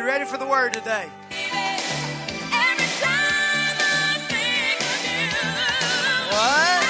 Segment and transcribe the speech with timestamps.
[0.00, 1.10] you ready for the word today?
[6.30, 6.84] What?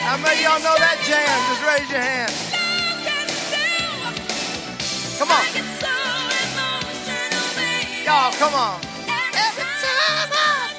[0.00, 1.38] How many of y'all know that jam?
[1.46, 2.32] Just raise your hand.
[5.18, 5.44] Come on.
[8.04, 8.80] Y'all, come on.
[9.06, 10.74] Every time I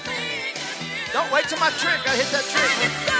[1.14, 2.06] Don't wait till my trick.
[2.06, 3.13] I hit that trick.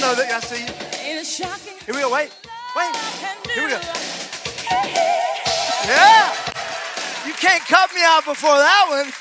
[0.00, 0.32] Y'all know that.
[0.32, 0.72] I see you.
[1.84, 2.10] Here we go.
[2.10, 2.32] Wait.
[2.74, 2.96] Wait.
[3.52, 3.78] Here we go.
[5.84, 6.32] Yeah.
[7.26, 9.12] You can't cut me out before that one.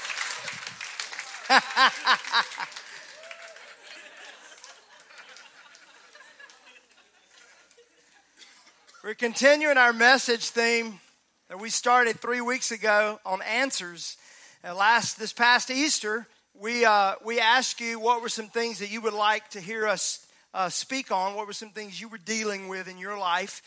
[9.03, 11.01] We're continuing our message theme
[11.49, 14.15] that we started three weeks ago on answers.
[14.63, 18.89] And last this past Easter, we uh, we asked you what were some things that
[18.89, 21.35] you would like to hear us uh, speak on.
[21.35, 23.61] What were some things you were dealing with in your life?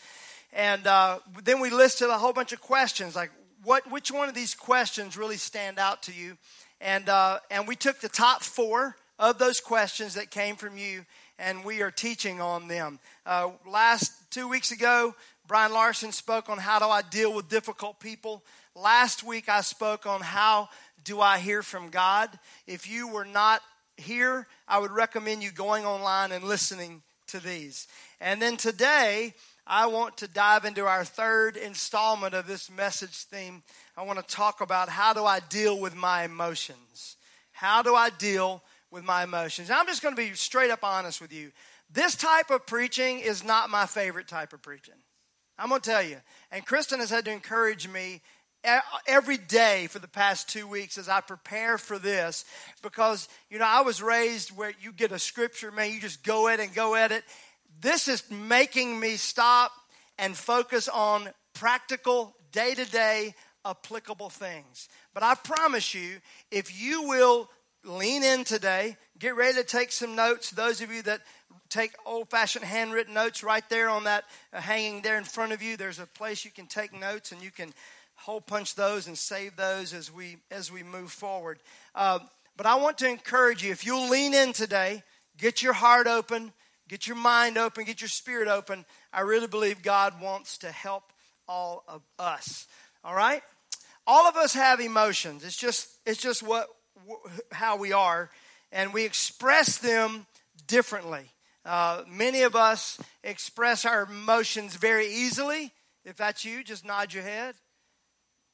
[0.51, 3.31] And uh, then we listed a whole bunch of questions, like
[3.63, 6.37] what which one of these questions really stand out to you?
[6.79, 11.05] And uh, and we took the top four of those questions that came from you,
[11.39, 12.99] and we are teaching on them.
[13.25, 15.15] Uh, last two weeks ago,
[15.47, 18.43] Brian Larson spoke on how do I deal with difficult people.
[18.75, 20.69] Last week, I spoke on how
[21.03, 22.29] do I hear from God.
[22.67, 23.61] If you were not
[23.97, 27.87] here, I would recommend you going online and listening to these.
[28.19, 29.33] And then today,
[29.65, 33.63] I want to dive into our third installment of this message theme.
[33.95, 37.15] I want to talk about how do I deal with my emotions?
[37.51, 39.69] How do I deal with my emotions?
[39.71, 41.51] I'm just going to be straight up honest with you.
[41.91, 44.95] This type of preaching is not my favorite type of preaching.
[45.57, 46.17] I'm going to tell you.
[46.51, 48.21] And Kristen has had to encourage me
[49.07, 52.45] every day for the past two weeks as I prepare for this
[52.81, 56.47] because, you know, I was raised where you get a scripture, man, you just go
[56.47, 57.23] at it and go at it.
[57.81, 59.71] This is making me stop
[60.17, 63.35] and focus on practical, day to day,
[63.65, 64.89] applicable things.
[65.13, 66.17] But I promise you,
[66.51, 67.49] if you will
[67.83, 70.51] lean in today, get ready to take some notes.
[70.51, 71.21] Those of you that
[71.69, 75.61] take old fashioned handwritten notes right there on that uh, hanging there in front of
[75.61, 77.73] you, there's a place you can take notes and you can
[78.23, 81.59] hole punch those and save those as we as we move forward.
[81.93, 82.19] Uh,
[82.55, 85.03] but I want to encourage you if you'll lean in today,
[85.37, 86.53] get your heart open,
[86.87, 88.85] get your mind open, get your spirit open.
[89.11, 91.11] I really believe God wants to help
[91.49, 92.65] all of us.
[93.03, 93.41] All right,
[94.07, 95.43] all of us have emotions.
[95.43, 96.67] It's just it's just what
[97.51, 98.29] how we are,
[98.71, 100.25] and we express them
[100.65, 101.25] differently.
[101.65, 105.73] Uh, many of us express our emotions very easily.
[106.05, 107.55] If that's you, just nod your head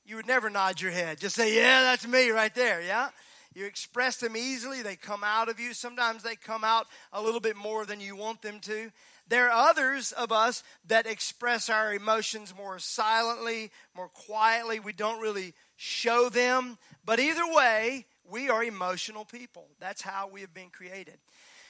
[0.10, 1.20] you would never nod your head.
[1.20, 2.82] Just say, Yeah, that's me right there.
[2.82, 3.10] Yeah?
[3.54, 5.74] You express them easily, they come out of you.
[5.74, 8.92] Sometimes they come out a little bit more than you want them to.
[9.28, 14.80] There are others of us that express our emotions more silently, more quietly.
[14.80, 16.78] We don't really show them.
[17.06, 19.68] But either way, we are emotional people.
[19.80, 21.18] That's how we have been created.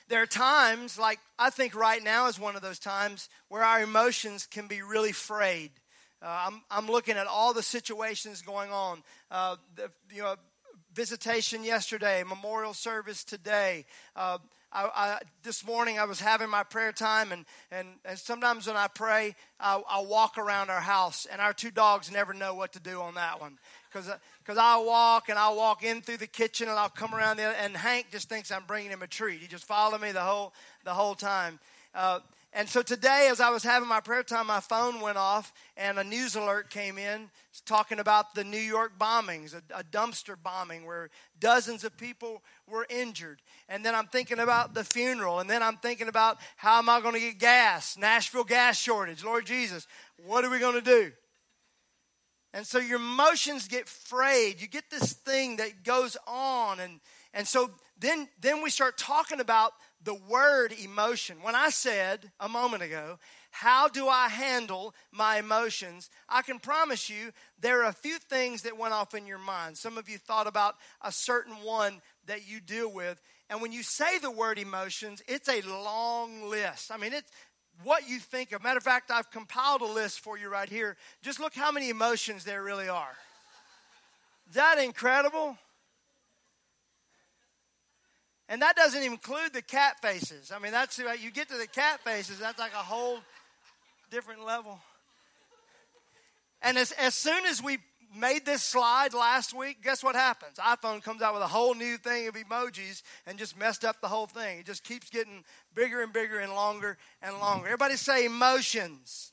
[0.08, 3.82] There are times, like I think right now is one of those times, where our
[3.82, 5.72] emotions can be really frayed.
[6.22, 9.04] Uh, I'm, I'm looking at all the situations going on.
[9.32, 10.36] Uh, the, you know,
[10.94, 13.86] visitation yesterday, memorial service today.
[14.16, 14.38] Uh,
[14.72, 18.76] I, I, this morning I was having my prayer time, and, and, and sometimes when
[18.76, 22.74] I pray, I, I walk around our house, and our two dogs never know what
[22.74, 23.58] to do on that one.
[23.92, 27.38] Because uh, I'll walk and I'll walk in through the kitchen and I'll come around
[27.38, 29.40] the and Hank just thinks I'm bringing him a treat.
[29.40, 30.54] He just followed me the whole
[30.84, 31.60] the whole time.
[31.96, 32.20] Uh,
[32.52, 36.00] and so today, as I was having my prayer time, my phone went off and
[36.00, 37.30] a news alert came in
[37.66, 42.88] talking about the New York bombings, a, a, dumpster bombing where dozens of people were
[42.90, 43.40] injured.
[43.68, 45.40] And then I'm thinking about the funeral.
[45.40, 47.98] And then I'm thinking about how am I going to get gas?
[47.98, 49.24] Nashville gas shortage.
[49.24, 49.86] Lord Jesus,
[50.26, 51.12] what are we going to do?
[52.54, 54.60] And so your emotions get frayed.
[54.60, 56.80] You get this thing that goes on.
[56.80, 57.00] And,
[57.32, 57.70] and so
[58.00, 59.74] then, then we start talking about
[60.04, 61.38] the word emotion.
[61.42, 63.20] When I said a moment ago,
[63.52, 66.10] how do I handle my emotions?
[66.28, 69.78] I can promise you there are a few things that went off in your mind.
[69.78, 73.22] Some of you thought about a certain one that you deal with.
[73.50, 76.92] And when you say the word emotions, it's a long list.
[76.92, 77.32] I mean, it's
[77.84, 78.64] what you think of.
[78.64, 80.96] Matter of fact, I've compiled a list for you right here.
[81.22, 83.16] Just look how many emotions there really are.
[84.50, 85.58] Is that incredible?
[88.50, 90.52] And that doesn't include the cat faces.
[90.54, 93.20] I mean, that's you get to the cat faces, that's like a whole
[94.10, 94.80] different level.
[96.62, 97.78] And as, as soon as we
[98.18, 100.58] made this slide last week, guess what happens?
[100.58, 104.08] iPhone comes out with a whole new thing of emojis and just messed up the
[104.08, 104.60] whole thing.
[104.60, 105.44] It just keeps getting
[105.76, 107.68] bigger and bigger and longer and longer.
[107.68, 109.32] Everybody say emotions.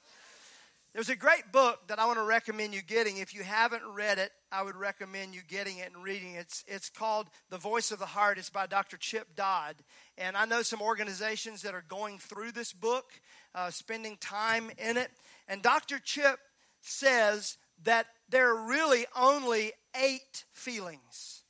[0.97, 3.19] There's a great book that I want to recommend you getting.
[3.19, 6.39] If you haven't read it, I would recommend you getting it and reading it.
[6.39, 8.39] It's, it's called The Voice of the Heart.
[8.39, 8.97] It's by Dr.
[8.97, 9.77] Chip Dodd.
[10.17, 13.13] And I know some organizations that are going through this book,
[13.55, 15.11] uh, spending time in it.
[15.49, 15.99] And Dr.
[15.99, 16.39] Chip
[16.81, 19.73] says that there are really only
[20.03, 21.43] eight feelings.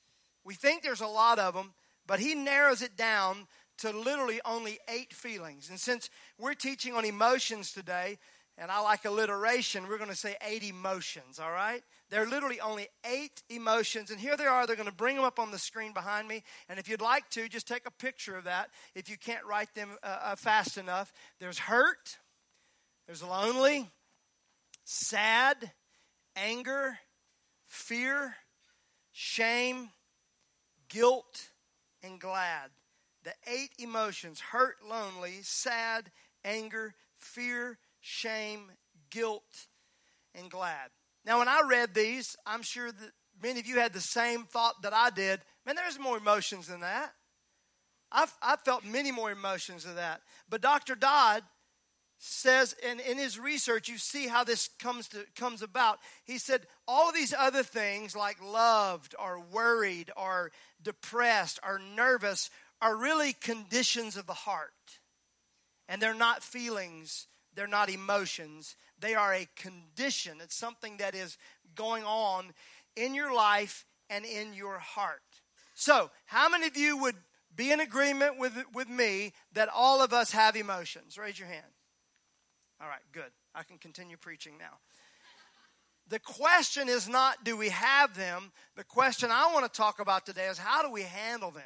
[0.42, 1.72] We think there's a lot of them,
[2.04, 3.46] but he narrows it down
[3.78, 5.70] to literally only eight feelings.
[5.70, 8.18] And since we're teaching on emotions today,
[8.58, 11.82] and I like alliteration, we're going to say eight emotions, all right?
[12.08, 14.66] There are literally only eight emotions, and here they are.
[14.66, 16.42] They're going to bring them up on the screen behind me.
[16.68, 19.74] And if you'd like to, just take a picture of that if you can't write
[19.74, 21.12] them uh, uh, fast enough.
[21.38, 22.16] There's hurt,
[23.06, 23.90] there's lonely,
[24.84, 25.72] sad,
[26.34, 26.98] anger,
[27.66, 28.36] fear,
[29.12, 29.90] shame,
[30.88, 31.50] guilt,
[32.02, 32.70] and glad.
[33.24, 36.10] The eight emotions hurt, lonely, sad,
[36.44, 38.70] anger, fear, shame,
[39.10, 39.66] guilt,
[40.32, 40.90] and glad.
[41.24, 43.10] Now, when I read these, I'm sure that
[43.42, 45.40] many of you had the same thought that I did.
[45.66, 47.12] Man, there's more emotions than that.
[48.12, 50.20] I've, I've felt many more emotions than that.
[50.48, 50.94] But Dr.
[50.94, 51.42] Dodd
[52.18, 56.66] says in, in his research you see how this comes to comes about he said
[56.88, 60.50] all these other things like loved or worried or
[60.82, 62.48] depressed or nervous
[62.80, 64.70] are really conditions of the heart
[65.90, 67.26] and they're not feelings
[67.56, 71.36] they're not emotions they are a condition it's something that is
[71.74, 72.52] going on
[72.94, 75.40] in your life and in your heart
[75.74, 77.16] so how many of you would
[77.54, 81.72] be in agreement with, with me that all of us have emotions raise your hand
[82.80, 83.30] all right, good.
[83.54, 84.78] I can continue preaching now.
[86.08, 88.52] The question is not do we have them?
[88.76, 91.62] The question I want to talk about today is how do we handle them?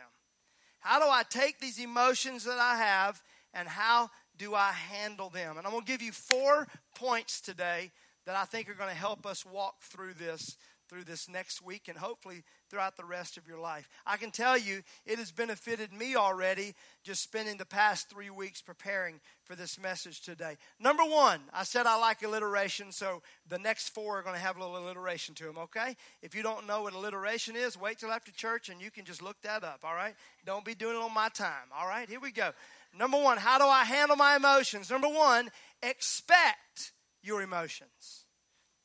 [0.79, 3.23] How do I take these emotions that I have
[3.53, 4.11] and how
[4.41, 5.59] do I handle them?
[5.59, 6.67] And I'm going to give you four
[6.97, 7.93] points today
[8.25, 10.57] that I think are going to help us walk through this
[10.89, 13.89] through this next week and hopefully throughout the rest of your life.
[14.05, 18.61] I can tell you it has benefited me already just spending the past three weeks
[18.61, 20.57] preparing for this message today.
[20.81, 24.57] Number one, I said I like alliteration, so the next four are going to have
[24.57, 25.95] a little alliteration to them, okay?
[26.23, 29.23] If you don't know what alliteration is, wait till after church and you can just
[29.23, 30.15] look that up, all right?
[30.45, 32.09] Don't be doing it on my time, all right?
[32.09, 32.51] Here we go.
[32.97, 34.91] Number one, how do I handle my emotions?
[34.91, 35.51] Number one,
[35.83, 36.93] expect
[37.23, 38.25] your emotions.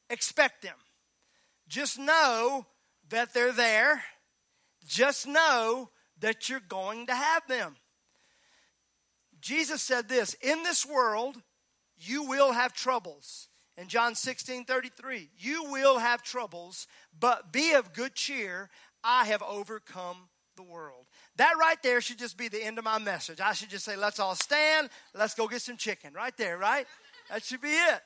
[0.09, 0.75] Expect them.
[1.67, 2.67] Just know
[3.09, 4.03] that they're there.
[4.87, 7.75] Just know that you're going to have them.
[9.41, 11.41] Jesus said this In this world,
[11.97, 13.49] you will have troubles.
[13.77, 16.87] In John 16 33, you will have troubles,
[17.17, 18.69] but be of good cheer.
[19.03, 21.05] I have overcome the world.
[21.37, 23.41] That right there should just be the end of my message.
[23.41, 26.13] I should just say, let's all stand, let's go get some chicken.
[26.13, 26.85] Right there, right?
[27.29, 28.01] That should be it.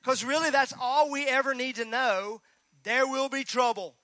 [0.00, 2.40] Because really, that's all we ever need to know
[2.84, 3.94] there will be trouble.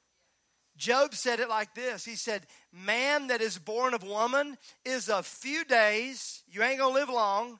[0.76, 5.22] Job said it like this He said, Man that is born of woman is a
[5.22, 7.58] few days, you ain't gonna live long,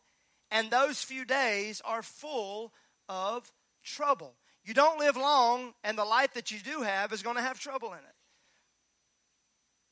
[0.51, 2.73] and those few days are full
[3.09, 3.51] of
[3.85, 4.35] trouble.
[4.65, 7.93] You don't live long, and the life that you do have is gonna have trouble
[7.93, 8.18] in it.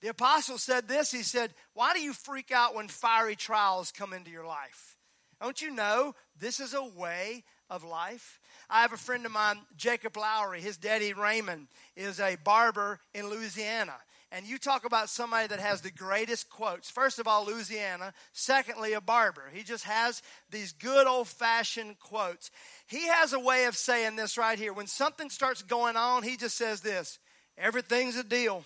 [0.07, 4.13] The apostle said this He said, Why do you freak out when fiery trials come
[4.13, 4.97] into your life?
[5.43, 8.39] Don't you know this is a way of life?
[8.71, 10.61] I have a friend of mine, Jacob Lowry.
[10.61, 13.97] His daddy, Raymond, is a barber in Louisiana.
[14.31, 16.89] And you talk about somebody that has the greatest quotes.
[16.89, 18.13] First of all, Louisiana.
[18.33, 19.51] Secondly, a barber.
[19.53, 20.23] He just has
[20.53, 22.53] these good old fashioned quotes.
[22.87, 24.73] He has a way of saying this right here.
[24.73, 27.19] When something starts going on, he just says this
[27.59, 28.65] everything's a deal.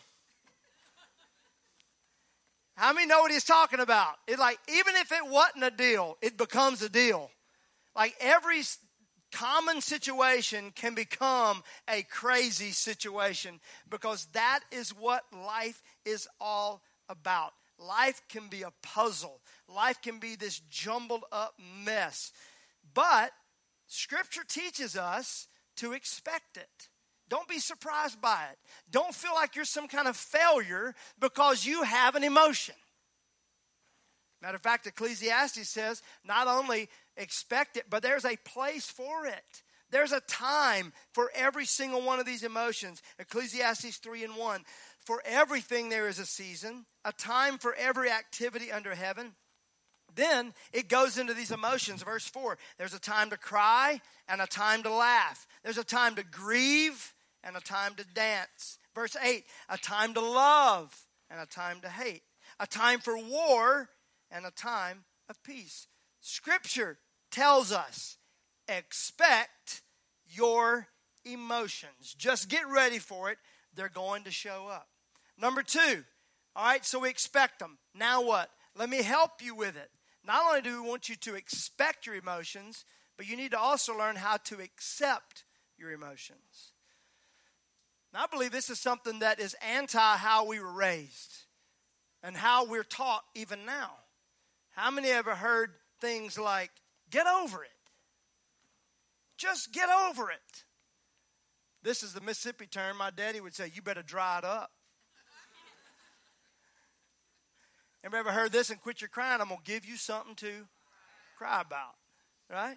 [2.80, 4.14] How many know what he's talking about?
[4.26, 7.30] It's like, even if it wasn't a deal, it becomes a deal.
[7.94, 8.62] Like every
[9.30, 13.60] common situation can become a crazy situation
[13.90, 17.52] because that is what life is all about.
[17.78, 21.52] Life can be a puzzle, life can be this jumbled up
[21.84, 22.32] mess.
[22.94, 23.32] But
[23.88, 26.88] Scripture teaches us to expect it.
[27.30, 28.58] Don't be surprised by it.
[28.90, 32.74] Don't feel like you're some kind of failure because you have an emotion.
[34.42, 39.62] Matter of fact, Ecclesiastes says not only expect it, but there's a place for it.
[39.90, 43.00] There's a time for every single one of these emotions.
[43.18, 44.64] Ecclesiastes 3 and 1.
[44.98, 49.34] For everything there is a season, a time for every activity under heaven.
[50.14, 52.02] Then it goes into these emotions.
[52.02, 56.16] Verse 4 there's a time to cry and a time to laugh, there's a time
[56.16, 58.78] to grieve and a time to dance.
[58.94, 62.22] Verse 8, a time to love and a time to hate.
[62.58, 63.88] A time for war
[64.30, 65.86] and a time of peace.
[66.20, 66.98] Scripture
[67.30, 68.18] tells us
[68.68, 69.82] expect
[70.28, 70.88] your
[71.24, 72.14] emotions.
[72.16, 73.38] Just get ready for it.
[73.74, 74.88] They're going to show up.
[75.38, 76.04] Number two,
[76.54, 77.78] all right, so we expect them.
[77.94, 78.50] Now what?
[78.76, 79.90] Let me help you with it.
[80.24, 82.84] Not only do we want you to expect your emotions,
[83.16, 85.44] but you need to also learn how to accept
[85.78, 86.69] your emotions.
[88.12, 91.44] Now, I believe this is something that is anti how we were raised
[92.22, 93.92] and how we're taught even now.
[94.70, 96.70] How many ever heard things like,
[97.10, 97.70] get over it?
[99.36, 100.64] Just get over it.
[101.82, 102.98] This is the Mississippi term.
[102.98, 104.70] My daddy would say, you better dry it up.
[108.04, 109.40] Ever ever heard this and quit your crying?
[109.40, 110.66] I'm going to give you something to
[111.38, 111.94] cry about.
[112.50, 112.76] Right?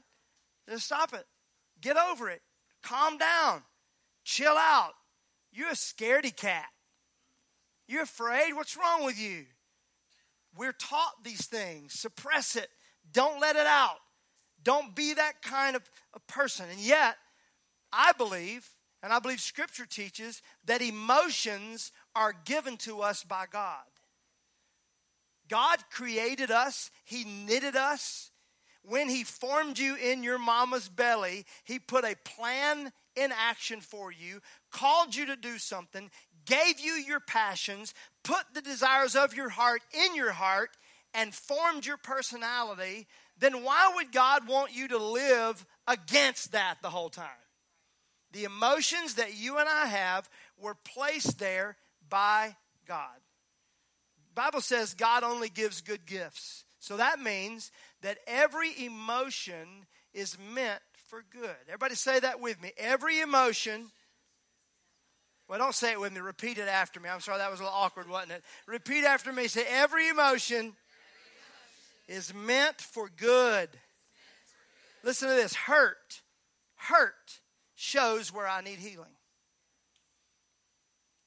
[0.69, 1.25] Just stop it.
[1.81, 2.41] Get over it.
[2.81, 3.63] Calm down.
[4.23, 4.93] Chill out.
[5.53, 6.65] You're a scaredy cat.
[7.87, 8.53] You're afraid?
[8.53, 9.45] What's wrong with you?
[10.57, 11.93] We're taught these things.
[11.93, 12.69] Suppress it.
[13.11, 13.97] Don't let it out.
[14.63, 15.83] Don't be that kind of
[16.13, 16.65] a person.
[16.69, 17.17] And yet,
[17.91, 18.67] I believe,
[19.01, 23.83] and I believe Scripture teaches, that emotions are given to us by God.
[25.49, 28.31] God created us, He knitted us.
[28.85, 34.11] When He formed you in your mama's belly, He put a plan in action for
[34.11, 34.41] you,
[34.73, 36.11] called you to do something,
[36.45, 40.71] gave you your passions, put the desires of your heart in your heart,
[41.13, 46.89] and formed your personality, then why would God want you to live against that the
[46.89, 47.27] whole time?
[48.31, 51.77] The emotions that you and I have were placed there
[52.09, 52.55] by
[52.87, 53.19] God.
[54.33, 56.65] Bible says God only gives good gifts.
[56.79, 61.55] So that means that every emotion is meant for good.
[61.67, 62.71] Everybody say that with me.
[62.77, 63.91] Every emotion
[65.47, 66.19] well, don't say it with me.
[66.19, 67.09] Repeat it after me.
[67.09, 68.43] I'm sorry, that was a little awkward, wasn't it?
[68.65, 69.47] Repeat after me.
[69.47, 70.75] Say, every emotion, every emotion
[72.07, 73.69] is meant for good.
[75.03, 76.21] Listen to this hurt.
[76.75, 77.39] Hurt
[77.75, 79.15] shows where I need healing.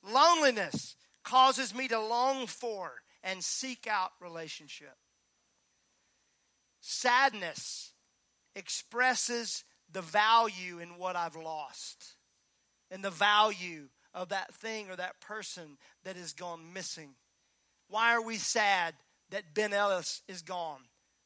[0.02, 2.92] Loneliness causes me to long for
[3.22, 4.96] and seek out relationship.
[6.80, 7.92] Sadness
[8.54, 12.14] expresses the value in what I've lost
[12.90, 17.10] and the value of that thing or that person that has gone missing.
[17.88, 18.94] Why are we sad
[19.30, 20.80] that Ben Ellis is gone?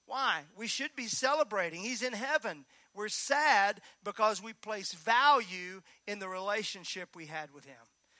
[0.06, 0.42] Why?
[0.58, 1.80] We should be celebrating.
[1.80, 2.64] He's in heaven.
[2.92, 7.76] We're sad because we place value in the relationship we had with him.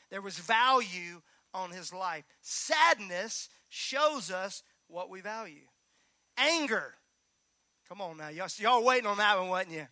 [0.09, 1.21] There was value
[1.53, 2.25] on his life.
[2.41, 5.67] Sadness shows us what we value.
[6.39, 6.95] Anger.
[7.89, 8.29] Come on now.
[8.29, 9.89] Y'all, y'all waiting on that one, wasn't you?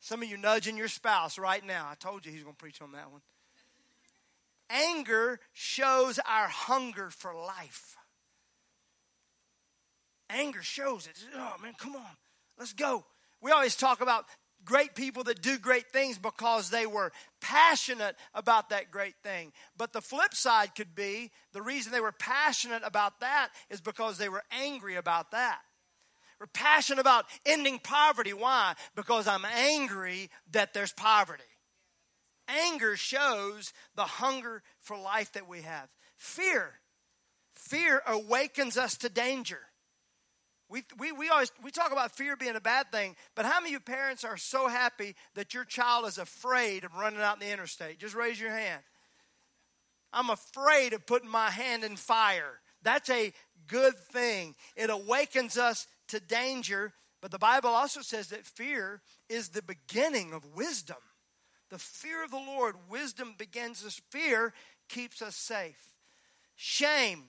[0.00, 1.88] Some of you nudging your spouse right now.
[1.90, 3.22] I told you he's going to preach on that one.
[4.70, 7.96] Anger shows our hunger for life.
[10.30, 11.18] Anger shows it.
[11.34, 12.16] Oh, man, come on.
[12.58, 13.04] Let's go.
[13.40, 14.26] We always talk about
[14.64, 19.52] great people that do great things because they were passionate about that great thing.
[19.76, 24.18] But the flip side could be the reason they were passionate about that is because
[24.18, 25.60] they were angry about that.
[26.38, 28.32] We're passionate about ending poverty.
[28.32, 28.74] Why?
[28.94, 31.42] Because I'm angry that there's poverty.
[32.48, 35.88] Anger shows the hunger for life that we have.
[36.16, 36.80] Fear.
[37.54, 39.60] Fear awakens us to danger.
[40.70, 43.78] We, we, we always we talk about fear being a bad thing, but how many
[43.78, 47.98] parents are so happy that your child is afraid of running out in the interstate?
[47.98, 48.82] Just raise your hand.
[50.12, 52.60] I'm afraid of putting my hand in fire.
[52.82, 53.32] That's a
[53.66, 54.54] good thing.
[54.76, 60.32] It awakens us to danger, but the Bible also says that fear is the beginning
[60.32, 60.96] of wisdom.
[61.70, 64.00] The fear of the Lord, wisdom begins us.
[64.10, 64.52] Fear
[64.88, 65.94] keeps us safe.
[66.56, 67.24] Shame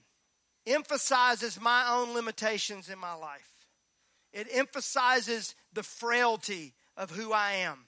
[0.66, 3.66] emphasizes my own limitations in my life.
[4.32, 7.86] It emphasizes the frailty of who I am.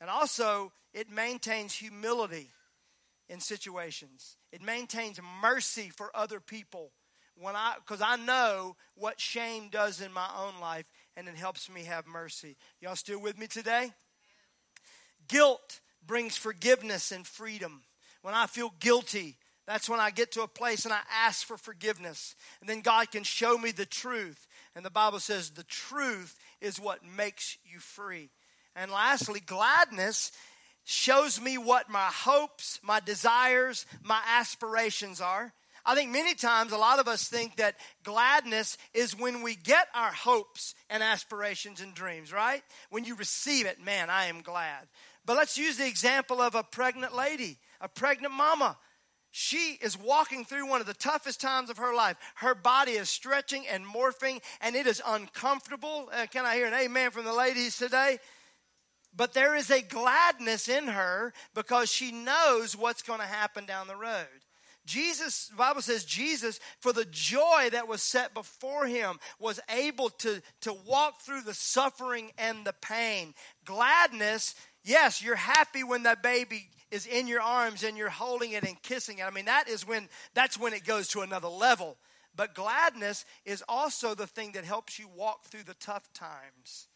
[0.00, 2.50] And also, it maintains humility
[3.28, 4.36] in situations.
[4.52, 6.90] It maintains mercy for other people
[7.36, 11.70] when I because I know what shame does in my own life and it helps
[11.70, 12.56] me have mercy.
[12.80, 13.92] Y'all still with me today?
[15.30, 17.82] Guilt brings forgiveness and freedom.
[18.22, 21.56] When I feel guilty, that's when I get to a place and I ask for
[21.56, 22.34] forgiveness.
[22.60, 24.48] And then God can show me the truth.
[24.74, 28.30] And the Bible says the truth is what makes you free.
[28.74, 30.32] And lastly, gladness
[30.84, 35.52] shows me what my hopes, my desires, my aspirations are.
[35.84, 39.88] I think many times a lot of us think that gladness is when we get
[39.94, 42.62] our hopes and aspirations and dreams, right?
[42.90, 44.88] When you receive it, man, I am glad.
[45.24, 48.76] But let's use the example of a pregnant lady, a pregnant mama.
[49.32, 52.16] She is walking through one of the toughest times of her life.
[52.36, 56.08] Her body is stretching and morphing, and it is uncomfortable.
[56.12, 58.18] Uh, can I hear an amen from the ladies today?
[59.14, 63.86] But there is a gladness in her because she knows what's going to happen down
[63.86, 64.26] the road.
[64.86, 70.10] Jesus, the Bible says, Jesus, for the joy that was set before him, was able
[70.10, 73.34] to, to walk through the suffering and the pain.
[73.64, 78.64] Gladness, yes, you're happy when that baby is in your arms and you're holding it
[78.64, 79.26] and kissing it.
[79.26, 81.96] I mean, that is when that's when it goes to another level.
[82.34, 86.88] But gladness is also the thing that helps you walk through the tough times.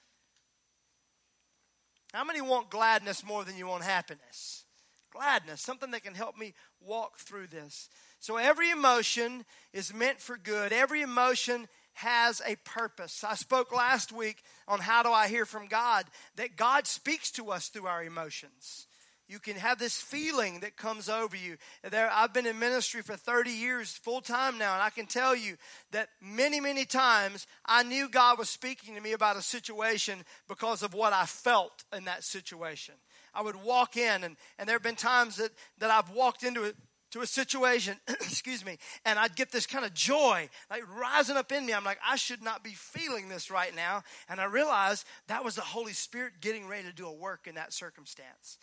[2.12, 4.64] How many want gladness more than you want happiness?
[5.10, 7.88] Gladness, something that can help me walk through this.
[8.20, 10.72] So every emotion is meant for good.
[10.72, 13.24] Every emotion has a purpose.
[13.24, 16.04] I spoke last week on how do I hear from God
[16.36, 18.86] that God speaks to us through our emotions.
[19.26, 21.56] You can have this feeling that comes over you.
[21.82, 25.34] There, I've been in ministry for 30 years full time now, and I can tell
[25.34, 25.56] you
[25.92, 30.82] that many, many times I knew God was speaking to me about a situation because
[30.82, 32.96] of what I felt in that situation.
[33.32, 36.64] I would walk in, and, and there have been times that, that I've walked into
[36.64, 36.76] it
[37.14, 41.52] to a situation, excuse me, and I'd get this kind of joy like rising up
[41.52, 41.72] in me.
[41.72, 44.02] I'm like, I should not be feeling this right now.
[44.28, 47.54] And I realized that was the Holy Spirit getting ready to do a work in
[47.54, 48.58] that circumstance.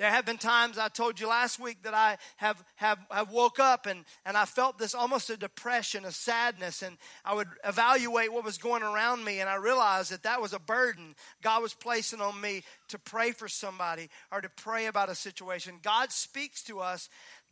[0.00, 3.60] There have been times I told you last week that I have, have, have woke
[3.60, 8.32] up and, and I felt this almost a depression, a sadness, and I would evaluate
[8.32, 11.74] what was going around me, and I realized that that was a burden God was
[11.74, 15.74] placing on me to pray for somebody or to pray about a situation.
[15.82, 17.10] God speaks to us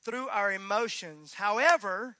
[0.08, 1.34] through our emotions.
[1.34, 2.16] However,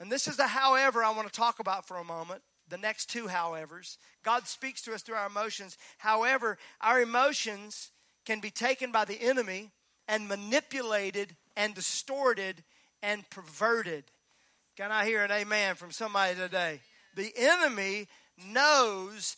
[0.00, 3.06] and this is the however I want to talk about for a moment, the next
[3.10, 3.96] two howevers.
[4.24, 5.78] God speaks to us through our emotions.
[5.98, 7.92] However, our emotions
[8.26, 9.70] can be taken by the enemy
[10.08, 12.64] and manipulated and distorted
[13.04, 14.04] and perverted.
[14.76, 16.80] Can I hear an amen from somebody today?
[17.14, 18.08] The enemy
[18.46, 19.36] knows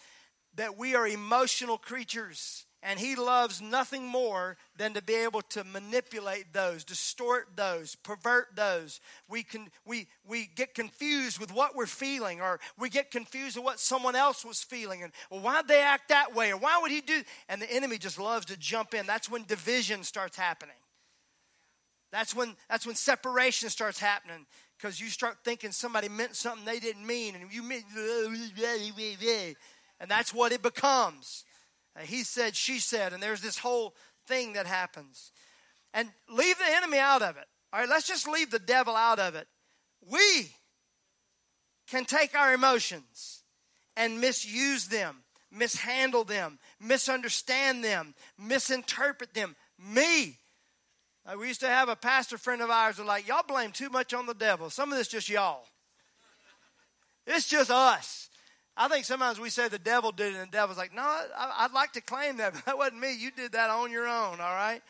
[0.54, 2.64] that we are emotional creatures.
[2.82, 8.56] And he loves nothing more than to be able to manipulate those, distort those, pervert
[8.56, 9.00] those.
[9.28, 13.66] We, can, we, we get confused with what we're feeling, or we get confused with
[13.66, 15.02] what someone else was feeling.
[15.02, 16.52] And well, why'd they act that way?
[16.52, 17.22] Or why would he do?
[17.50, 19.06] And the enemy just loves to jump in.
[19.06, 20.76] That's when division starts happening.
[22.12, 24.46] That's when, that's when separation starts happening
[24.78, 27.84] because you start thinking somebody meant something they didn't mean, and you meant,
[30.00, 31.44] and that's what it becomes.
[32.02, 33.94] He said, she said, and there's this whole
[34.26, 35.32] thing that happens.
[35.92, 37.46] And leave the enemy out of it.
[37.72, 39.48] All right, let's just leave the devil out of it.
[40.08, 40.50] We
[41.88, 43.42] can take our emotions
[43.96, 45.16] and misuse them,
[45.50, 49.56] mishandle them, misunderstand them, misinterpret them.
[49.78, 50.38] Me.
[51.38, 54.14] We used to have a pastor friend of ours who like, y'all blame too much
[54.14, 54.70] on the devil.
[54.70, 55.66] Some of this just y'all.
[57.26, 58.29] It's just us.
[58.80, 61.66] I think sometimes we say the devil did it, and the devil's like, no, I,
[61.66, 63.14] would like to claim that, but that wasn't me.
[63.14, 64.80] You did that on your own, all right?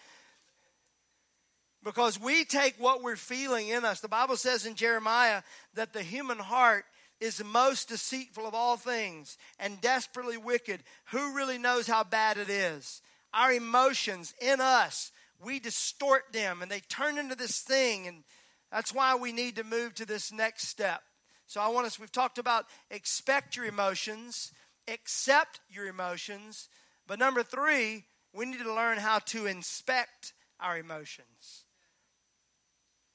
[1.82, 3.98] Because we take what we're feeling in us.
[3.98, 5.42] The Bible says in Jeremiah
[5.74, 6.84] that the human heart
[7.20, 10.84] is the most deceitful of all things and desperately wicked.
[11.06, 13.02] Who really knows how bad it is?
[13.34, 15.10] Our emotions in us,
[15.44, 18.22] we distort them and they turn into this thing, and
[18.70, 21.02] that's why we need to move to this next step.
[21.50, 24.52] So I want us, we've talked about expect your emotions,
[24.86, 26.68] accept your emotions.
[27.08, 31.64] But number three, we need to learn how to inspect our emotions.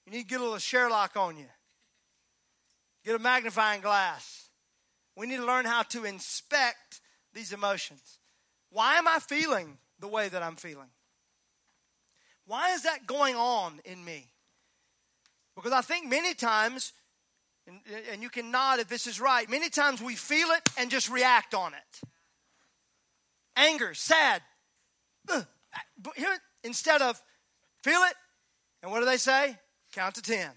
[0.06, 1.46] You need to get a little Sherlock on you,
[3.06, 4.50] get a magnifying glass.
[5.16, 7.00] We need to learn how to inspect
[7.34, 8.20] these emotions.
[8.70, 10.90] Why am I feeling the way that I'm feeling?
[12.46, 14.26] Why is that going on in me?
[15.56, 16.92] Because I think many times
[17.68, 17.80] and,
[18.12, 19.50] and you can nod if this is right.
[19.50, 22.08] Many times we feel it and just react on it.
[23.56, 24.42] Anger, sad.
[25.26, 25.48] But
[26.16, 27.22] here, instead of
[27.84, 28.14] feel it,
[28.84, 29.58] and what do they say?
[29.94, 30.50] Count to 10.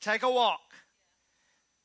[0.00, 0.60] Take a walk.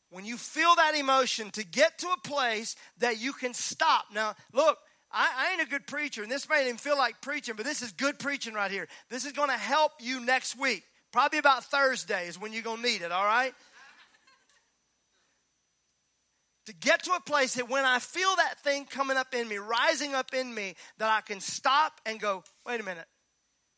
[0.09, 4.05] When you feel that emotion, to get to a place that you can stop.
[4.13, 4.77] Now, look,
[5.11, 7.81] I, I, ain't a good preacher, and this may even feel like preaching, but this
[7.81, 8.87] is good preaching right here.
[9.09, 10.83] This is going to help you next week.
[11.11, 13.53] Probably about Thursday is when you're going to need it, all right?
[16.71, 19.57] To get to a place that when I feel that thing coming up in me,
[19.57, 23.07] rising up in me, that I can stop and go, wait a minute,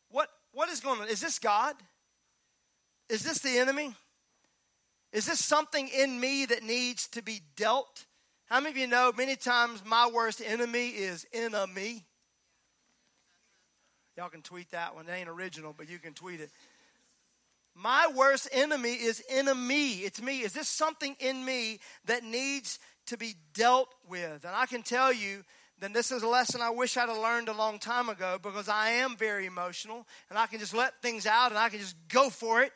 [0.09, 1.07] what, what is going on?
[1.07, 1.75] Is this God?
[3.09, 3.93] Is this the enemy?
[5.11, 8.05] Is this something in me that needs to be dealt?
[8.45, 12.05] How many of you know many times my worst enemy is enemy?
[14.15, 15.07] Y'all can tweet that one.
[15.09, 16.51] It ain't original, but you can tweet it.
[17.75, 19.99] My worst enemy is in me.
[19.99, 20.41] It's me.
[20.41, 24.45] Is this something in me that needs to be dealt with?
[24.45, 25.43] And I can tell you,
[25.79, 28.69] then this is a lesson I wish I'd have learned a long time ago because
[28.69, 31.95] I am very emotional and I can just let things out and I can just
[32.09, 32.71] go for it.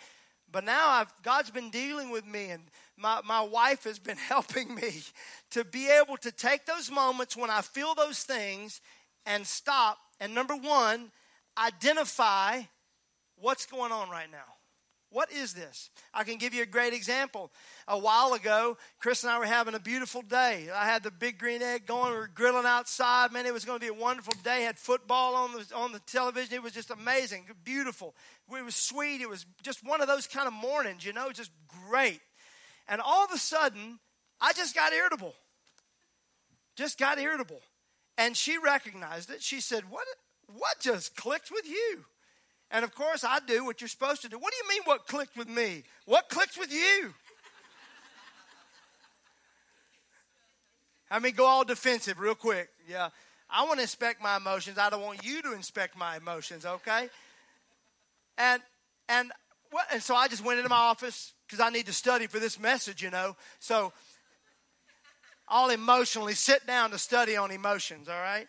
[0.51, 2.63] But now I've, God's been dealing with me and
[2.97, 5.03] my, my wife has been helping me
[5.51, 8.81] to be able to take those moments when I feel those things
[9.25, 9.99] and stop.
[10.19, 11.11] And number one,
[11.57, 12.61] identify
[13.35, 14.56] what's going on right now.
[15.09, 15.89] What is this?
[16.13, 17.51] I can give you a great example.
[17.87, 20.67] A while ago, Chris and I were having a beautiful day.
[20.73, 22.11] I had the big green egg going.
[22.11, 23.31] We were grilling outside.
[23.31, 24.63] Man, it was going to be a wonderful day.
[24.63, 26.55] Had football on the, on the television.
[26.55, 28.15] It was just amazing, beautiful.
[28.51, 29.21] It was sweet.
[29.21, 31.51] It was just one of those kind of mornings, you know, just
[31.87, 32.19] great.
[32.89, 33.99] And all of a sudden,
[34.41, 35.33] I just got irritable.
[36.75, 37.61] Just got irritable.
[38.17, 39.41] And she recognized it.
[39.41, 40.05] She said, What,
[40.47, 42.05] what just clicked with you?
[42.69, 44.37] And of course, I do what you're supposed to do.
[44.37, 45.83] What do you mean, what clicked with me?
[46.05, 47.13] What clicked with you?
[51.11, 52.69] I mean, go all defensive real quick.
[52.87, 53.09] Yeah.
[53.49, 54.77] I want to inspect my emotions.
[54.77, 57.07] I don't want you to inspect my emotions, okay?
[58.37, 58.61] And
[59.07, 59.31] and
[59.71, 62.39] what and so I just went into my office because I need to study for
[62.39, 63.37] this message, you know.
[63.59, 63.93] So
[65.47, 68.47] I'll emotionally sit down to study on emotions, all right?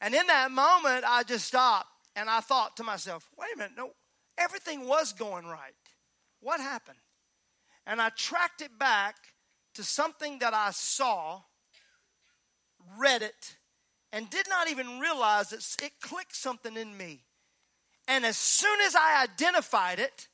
[0.00, 1.87] And in that moment, I just stopped
[2.18, 3.90] and I thought to myself, wait a minute, no,
[4.36, 5.72] everything was going right.
[6.40, 6.98] What happened?
[7.86, 9.14] And I tracked it back
[9.74, 11.42] to something that I saw,
[12.98, 13.56] read it,
[14.12, 17.24] and did not even realize that it clicked something in me.
[18.08, 20.26] And as soon as I identified it,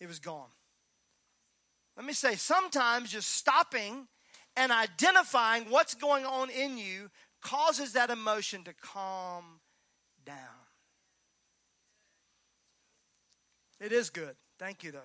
[0.00, 0.48] it was gone.
[1.96, 4.08] Let me say, sometimes just stopping
[4.56, 7.10] and identifying what's going on in you
[7.42, 9.60] causes that emotion to calm
[10.24, 10.59] down.
[13.80, 14.36] It is good.
[14.58, 15.00] Thank you, though.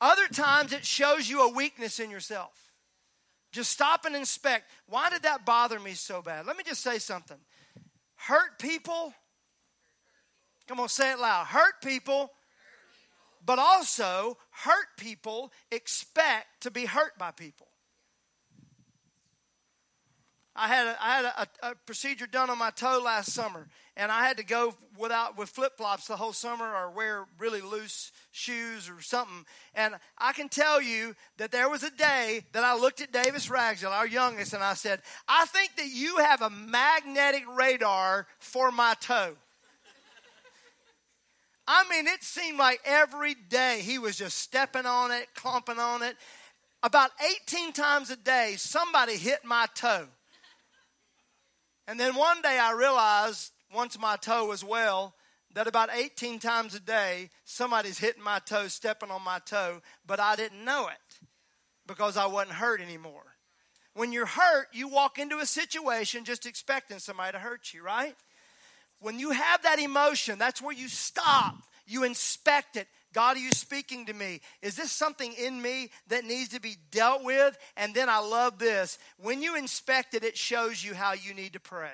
[0.00, 2.72] Other times it shows you a weakness in yourself.
[3.52, 4.70] Just stop and inspect.
[4.86, 6.46] Why did that bother me so bad?
[6.46, 7.38] Let me just say something.
[8.16, 9.14] Hurt people,
[10.66, 11.46] come on, say it loud.
[11.46, 12.30] Hurt people,
[13.44, 17.68] but also hurt people expect to be hurt by people.
[20.54, 24.12] I had a, I had a, a, procedure done on my toe last summer, and
[24.12, 28.12] I had to go without with flip flops the whole summer, or wear really loose
[28.30, 29.44] shoes or something.
[29.74, 33.50] And I can tell you that there was a day that I looked at Davis
[33.50, 38.70] Ragsdale, our youngest, and I said, "I think that you have a magnetic radar for
[38.70, 39.36] my toe."
[41.66, 46.02] I mean, it seemed like every day he was just stepping on it, clumping on
[46.02, 46.16] it.
[46.82, 50.08] About 18 times a day, somebody hit my toe.
[51.88, 55.14] And then one day I realized, once my toe was well,
[55.54, 60.20] that about 18 times a day, somebody's hitting my toe, stepping on my toe, but
[60.20, 61.26] I didn't know it
[61.86, 63.24] because I wasn't hurt anymore.
[63.94, 68.14] When you're hurt, you walk into a situation just expecting somebody to hurt you, right?
[69.00, 71.56] When you have that emotion, that's where you stop.
[71.86, 72.86] You inspect it.
[73.14, 74.40] God, are you speaking to me?
[74.60, 77.56] Is this something in me that needs to be dealt with?
[77.76, 78.98] And then I love this.
[79.18, 81.88] When you inspect it, it shows you how you need to pray.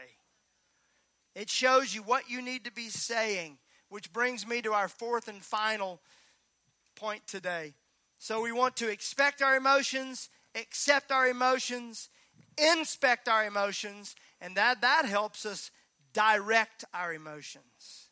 [1.34, 5.28] It shows you what you need to be saying, which brings me to our fourth
[5.28, 6.00] and final
[6.94, 7.74] point today.
[8.18, 12.08] So we want to expect our emotions, accept our emotions,
[12.56, 15.70] inspect our emotions, and that, that helps us
[16.12, 18.08] direct our emotions.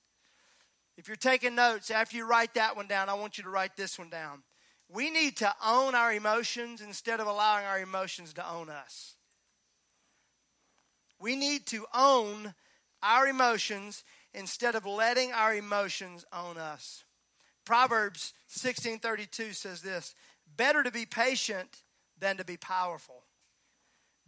[0.99, 3.77] If you're taking notes, after you write that one down, I want you to write
[3.77, 4.43] this one down.
[4.89, 9.15] We need to own our emotions instead of allowing our emotions to own us.
[11.19, 12.55] We need to own
[13.03, 17.05] our emotions instead of letting our emotions own us.
[17.65, 20.15] Proverbs 16:32 says this,
[20.57, 21.83] better to be patient
[22.19, 23.25] than to be powerful.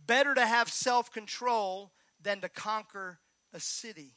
[0.07, 3.21] Better to have self-control than to conquer
[3.53, 4.17] a city.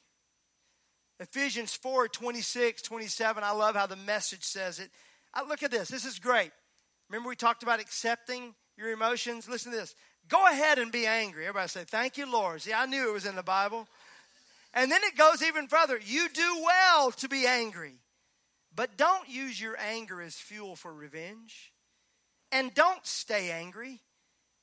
[1.20, 3.44] Ephesians 4 26, 27.
[3.44, 4.92] I love how the message says it.
[5.34, 5.90] I, look at this.
[5.90, 6.52] This is great.
[7.10, 9.48] Remember, we talked about accepting your emotions?
[9.48, 9.96] Listen to this.
[10.28, 11.46] Go ahead and be angry.
[11.46, 12.62] Everybody say, Thank you, Lord.
[12.62, 13.88] See, I knew it was in the Bible.
[14.74, 16.00] And then it goes even further.
[16.04, 18.00] You do well to be angry,
[18.74, 21.74] but don't use your anger as fuel for revenge.
[22.52, 24.02] And don't stay angry.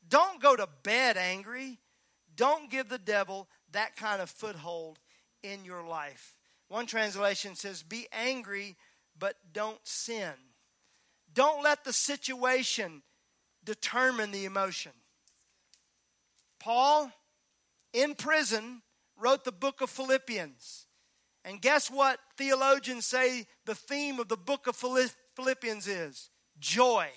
[0.06, 1.78] Don't go to bed angry.
[2.36, 4.98] Don't give the devil that kind of foothold
[5.42, 6.36] in your life.
[6.68, 8.76] One translation says, Be angry,
[9.18, 10.32] but don't sin.
[11.32, 13.02] Don't let the situation
[13.64, 14.92] determine the emotion.
[16.60, 17.10] Paul,
[17.92, 18.82] in prison,
[19.18, 20.86] wrote the book of Philippians.
[21.44, 24.76] And guess what theologians say the theme of the book of
[25.36, 26.30] Philippians is?
[26.58, 27.08] Joy.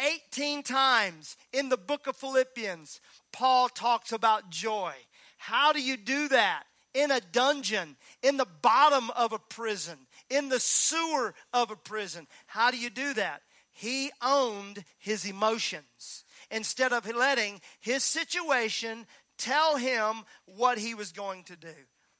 [0.00, 3.00] 18 times in the book of Philippians,
[3.32, 4.92] Paul talks about joy.
[5.38, 6.64] How do you do that?
[6.94, 9.96] In a dungeon, in the bottom of a prison,
[10.28, 12.26] in the sewer of a prison.
[12.46, 13.42] How do you do that?
[13.70, 19.06] He owned his emotions instead of letting his situation
[19.38, 21.74] tell him what he was going to do.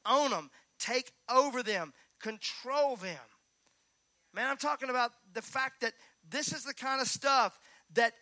[0.06, 3.18] Own them, take over them, control them.
[4.34, 5.92] Man, I'm talking about the fact that
[6.28, 7.58] this is the kind of stuff
[7.94, 8.12] that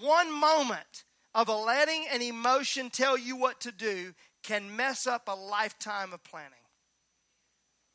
[0.00, 5.34] one moment of letting an emotion tell you what to do can mess up a
[5.34, 6.52] lifetime of planning.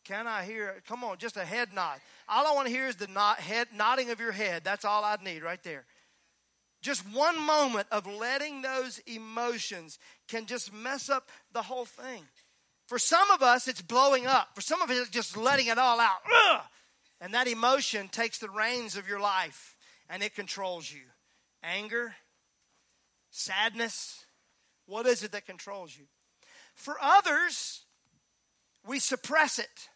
[0.05, 0.81] Can I hear?
[0.87, 1.99] Come on, just a head nod.
[2.27, 4.63] All I want to hear is the nod, head, nodding of your head.
[4.63, 5.85] That's all I need right there.
[6.81, 12.23] Just one moment of letting those emotions can just mess up the whole thing.
[12.87, 14.49] For some of us, it's blowing up.
[14.55, 16.19] For some of us, it's just letting it all out.
[16.33, 16.61] Ugh!
[17.21, 19.75] And that emotion takes the reins of your life
[20.09, 21.03] and it controls you.
[21.63, 22.15] Anger,
[23.29, 24.25] sadness,
[24.87, 26.05] what is it that controls you?
[26.73, 27.85] For others,
[28.85, 29.89] we suppress it.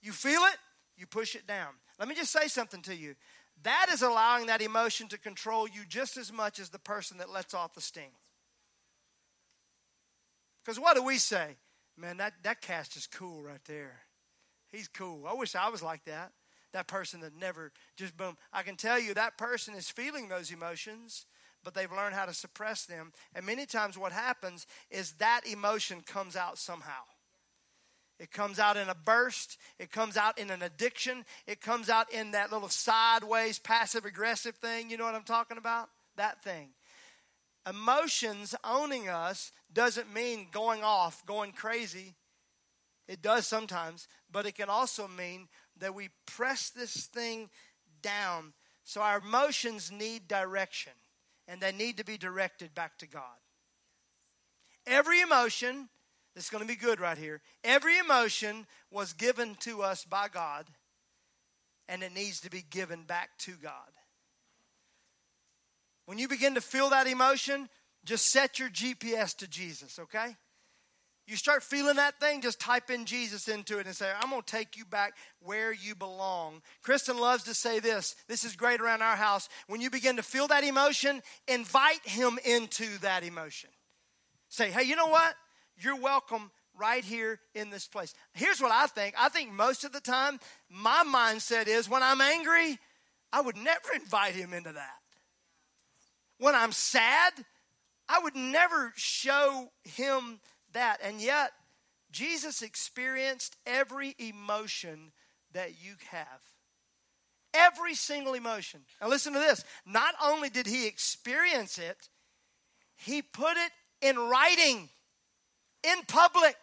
[0.00, 0.56] You feel it,
[0.96, 1.74] you push it down.
[1.98, 3.14] Let me just say something to you.
[3.62, 7.30] That is allowing that emotion to control you just as much as the person that
[7.30, 8.12] lets off the sting.
[10.64, 11.56] Because what do we say?
[11.96, 14.00] Man, that, that cast is cool right there.
[14.70, 15.26] He's cool.
[15.26, 16.32] I wish I was like that.
[16.72, 18.36] That person that never just boom.
[18.52, 21.26] I can tell you that person is feeling those emotions,
[21.62, 23.12] but they've learned how to suppress them.
[23.34, 27.02] And many times what happens is that emotion comes out somehow.
[28.18, 29.58] It comes out in a burst.
[29.78, 31.24] It comes out in an addiction.
[31.46, 34.90] It comes out in that little sideways passive aggressive thing.
[34.90, 35.88] You know what I'm talking about?
[36.16, 36.68] That thing.
[37.68, 42.14] Emotions owning us doesn't mean going off, going crazy.
[43.08, 45.48] It does sometimes, but it can also mean
[45.78, 47.50] that we press this thing
[48.02, 48.52] down.
[48.84, 50.92] So our emotions need direction,
[51.46, 53.22] and they need to be directed back to God.
[54.86, 55.88] Every emotion
[56.34, 57.40] this is going to be good right here.
[57.62, 60.66] Every emotion was given to us by God,
[61.88, 63.72] and it needs to be given back to God.
[66.06, 67.68] When you begin to feel that emotion,
[68.04, 70.36] just set your GPS to Jesus, okay?
[71.26, 74.42] You start feeling that thing, just type in Jesus into it and say, I'm going
[74.42, 76.62] to take you back where you belong.
[76.82, 78.16] Kristen loves to say this.
[78.26, 79.48] This is great around our house.
[79.68, 83.70] When you begin to feel that emotion, invite him into that emotion.
[84.48, 85.34] Say, hey, you know what?
[85.76, 88.14] You're welcome right here in this place.
[88.34, 92.20] Here's what I think I think most of the time, my mindset is when I'm
[92.20, 92.78] angry,
[93.32, 94.98] I would never invite him into that.
[96.38, 97.32] When I'm sad,
[98.08, 100.40] I would never show him
[100.72, 100.98] that.
[101.02, 101.52] And yet,
[102.10, 105.12] Jesus experienced every emotion
[105.52, 106.26] that you have.
[107.54, 108.80] Every single emotion.
[109.00, 109.62] Now, listen to this.
[109.86, 112.08] Not only did he experience it,
[112.96, 114.88] he put it in writing
[115.84, 116.56] in public.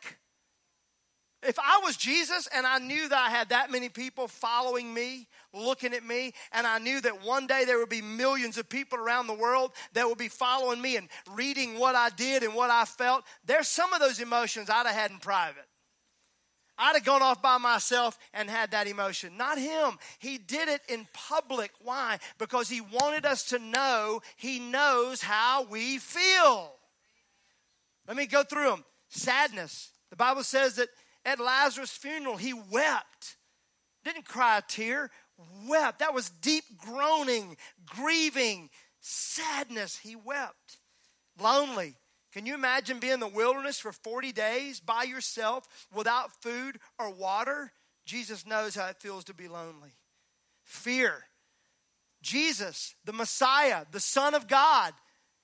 [1.42, 5.26] If I was Jesus and I knew that I had that many people following me,
[5.54, 9.00] looking at me, and I knew that one day there would be millions of people
[9.00, 12.70] around the world that would be following me and reading what I did and what
[12.70, 15.66] I felt, there's some of those emotions I'd have had in private.
[16.78, 19.38] I'd have gone off by myself and had that emotion.
[19.38, 19.98] Not him.
[20.20, 21.72] He did it in public.
[21.82, 22.20] Why?
[22.38, 26.74] Because he wanted us to know he knows how we feel.
[28.08, 29.92] Let me go through them sadness.
[30.10, 30.90] The Bible says that
[31.26, 33.36] at Lazarus' funeral, he wept.
[34.04, 35.12] Didn't cry a tear,
[35.68, 36.00] wept.
[36.00, 38.70] That was deep groaning, grieving,
[39.02, 39.98] sadness.
[39.98, 40.78] He wept.
[41.40, 41.96] Lonely.
[42.32, 47.12] Can you imagine being in the wilderness for 40 days by yourself without food or
[47.12, 47.72] water?
[48.06, 49.96] Jesus knows how it feels to be lonely.
[50.64, 51.26] Fear.
[52.22, 54.94] Jesus, the Messiah, the Son of God,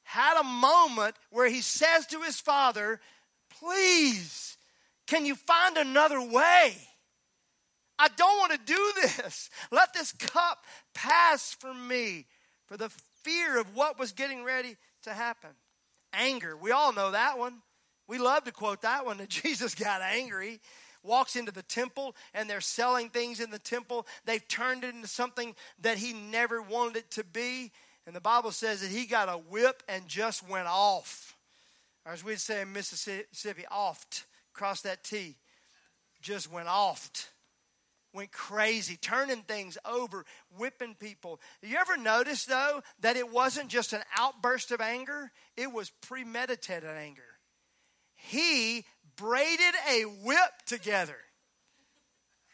[0.04, 2.99] had a moment where he says to his Father,
[3.60, 4.58] Please,
[5.08, 6.76] can you find another way?
[7.98, 9.50] I don't want to do this.
[9.72, 12.26] Let this cup pass from me
[12.68, 12.89] for the
[13.24, 15.52] fear of what was getting ready to happen.
[16.13, 16.58] Anger.
[16.58, 17.62] We all know that one.
[18.08, 20.60] We love to quote that one that Jesus got angry.
[21.04, 24.08] Walks into the temple and they're selling things in the temple.
[24.26, 27.72] They've turned it into something that he never wanted it to be.
[28.08, 31.35] And the Bible says that he got a whip and just went off
[32.06, 35.36] or as we'd say in Mississippi, oft, cross that T,
[36.22, 37.30] just went oft,
[38.13, 40.26] went crazy, turning things over,
[40.58, 41.39] whipping people.
[41.62, 46.89] You ever notice, though, that it wasn't just an outburst of anger, it was premeditated
[46.89, 47.24] anger.
[48.15, 48.86] He
[49.18, 51.18] braided a whip together.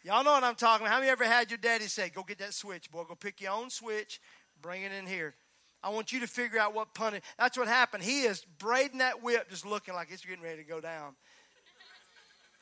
[0.04, 0.94] Y'all know what I'm talking about.
[0.94, 3.52] How many ever had your daddy say, Go get that switch, boy, go pick your
[3.52, 4.20] own switch,
[4.62, 5.36] bring it in here?
[5.84, 7.24] I want you to figure out what punishment.
[7.40, 8.04] That's what happened.
[8.04, 11.16] He is braiding that whip, just looking like it's getting ready to go down.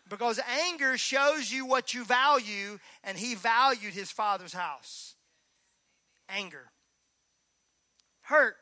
[0.08, 5.15] Because anger shows you what you value, and he valued his father's house.
[6.29, 6.71] Anger.
[8.21, 8.55] Hurt.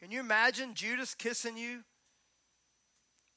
[0.00, 1.80] Can you imagine Judas kissing you,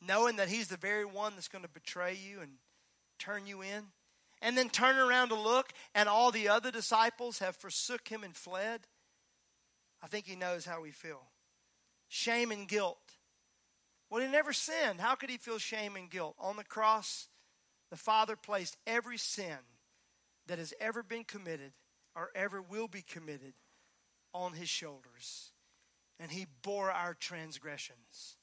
[0.06, 2.52] knowing that he's the very one that's going to betray you and
[3.20, 3.86] turn you in?
[4.42, 8.36] And then turn around to look, and all the other disciples have forsook him and
[8.36, 8.82] fled?
[10.02, 11.24] I think he knows how we feel
[12.08, 13.00] shame and guilt.
[14.10, 15.02] Well, he never sinned.
[15.02, 16.36] How could he feel shame and guilt?
[16.40, 17.28] On the cross,
[17.90, 19.58] the Father placed every sin
[20.48, 21.74] that has ever been committed
[22.16, 23.54] or ever will be committed
[24.34, 25.52] on his shoulders.
[26.20, 28.38] And he bore our transgressions.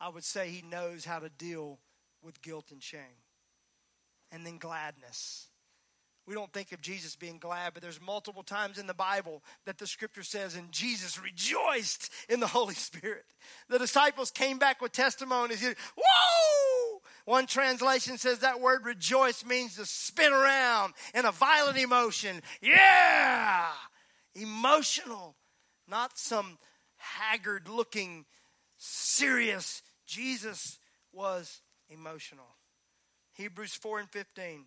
[0.00, 1.78] I would say he knows how to deal
[2.22, 3.22] with guilt and shame.
[4.30, 5.48] And then gladness
[6.28, 9.78] we don't think of Jesus being glad, but there's multiple times in the Bible that
[9.78, 13.24] the scripture says, and Jesus rejoiced in the Holy Spirit.
[13.70, 15.64] The disciples came back with testimonies.
[15.96, 17.00] Whoa!
[17.24, 22.42] One translation says that word rejoice means to spin around in a violent emotion.
[22.60, 23.68] Yeah!
[24.34, 25.34] Emotional,
[25.88, 26.58] not some
[26.96, 28.26] haggard looking,
[28.76, 29.82] serious.
[30.06, 30.78] Jesus
[31.10, 32.56] was emotional.
[33.32, 34.66] Hebrews 4 and 15.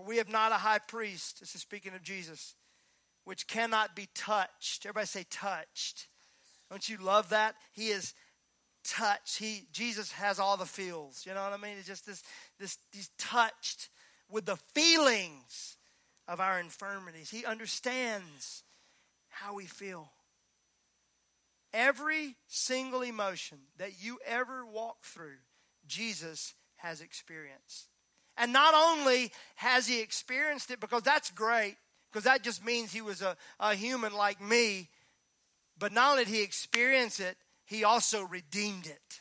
[0.00, 2.54] For we have not a high priest, this is speaking of Jesus,
[3.24, 4.86] which cannot be touched.
[4.86, 6.08] Everybody say touched.
[6.70, 7.54] Don't you love that?
[7.72, 8.14] He is
[8.82, 9.38] touched.
[9.38, 11.26] He Jesus has all the feels.
[11.26, 11.76] You know what I mean?
[11.78, 12.22] It's just this
[12.58, 13.88] this he's touched
[14.30, 15.76] with the feelings
[16.26, 17.30] of our infirmities.
[17.30, 18.62] He understands
[19.28, 20.10] how we feel.
[21.74, 25.38] Every single emotion that you ever walk through,
[25.86, 27.88] Jesus has experienced.
[28.40, 31.76] And not only has he experienced it, because that's great,
[32.10, 34.88] because that just means he was a, a human like me,
[35.78, 39.20] but not only did he experience it, he also redeemed it.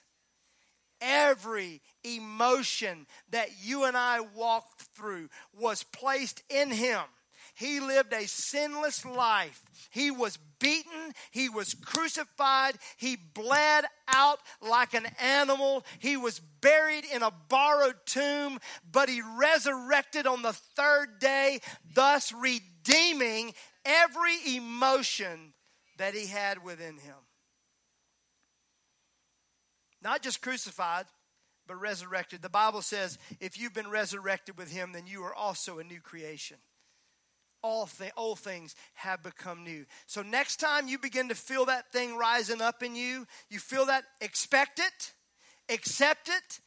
[1.01, 7.01] Every emotion that you and I walked through was placed in him
[7.59, 9.61] he lived a sinless life.
[9.89, 11.11] He was beaten.
[11.31, 12.75] He was crucified.
[12.95, 15.83] He bled out like an animal.
[15.99, 21.59] He was buried in a borrowed tomb, but he resurrected on the third day,
[21.93, 25.51] thus redeeming every emotion
[25.97, 27.17] that he had within him.
[30.01, 31.07] Not just crucified,
[31.67, 32.41] but resurrected.
[32.41, 35.99] The Bible says if you've been resurrected with him, then you are also a new
[35.99, 36.55] creation
[37.61, 39.85] all things have become new.
[40.05, 43.85] So next time you begin to feel that thing rising up in you, you feel
[43.87, 45.13] that, expect it,
[45.73, 46.59] accept it,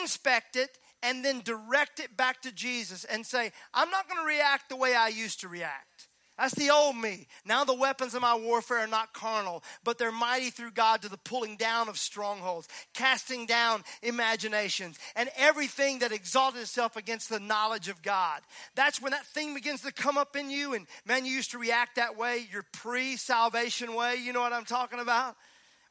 [0.00, 4.26] inspect it, and then direct it back to Jesus and say, I'm not going to
[4.26, 5.95] react the way I used to react.
[6.38, 7.28] That's the old me.
[7.46, 11.08] Now the weapons of my warfare are not carnal, but they're mighty through God to
[11.08, 17.40] the pulling down of strongholds, casting down imaginations, and everything that exalted itself against the
[17.40, 18.42] knowledge of God.
[18.74, 20.74] That's when that thing begins to come up in you.
[20.74, 24.16] And man, you used to react that way, your pre salvation way.
[24.16, 25.36] You know what I'm talking about?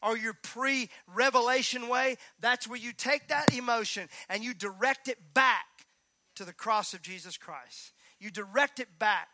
[0.03, 2.17] Or your pre revelation way.
[2.39, 5.65] That's where you take that emotion and you direct it back
[6.35, 7.93] to the cross of Jesus Christ.
[8.19, 9.29] You direct it back